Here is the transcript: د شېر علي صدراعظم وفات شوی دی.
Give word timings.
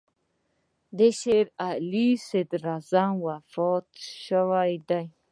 د 0.97 0.99
شېر 1.19 1.45
علي 1.67 2.09
صدراعظم 2.27 3.11
وفات 3.27 3.87
شوی 4.25 4.73
دی. 4.89 5.05